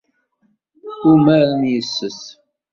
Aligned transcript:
Umaren 1.13 1.61
yes-s. 1.71 2.21